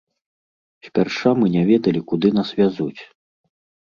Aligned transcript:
Спярша 0.87 1.33
мы 1.41 1.51
не 1.55 1.63
ведалі 1.69 2.01
куды 2.13 2.27
нас 2.39 2.49
вязуць. 2.61 3.01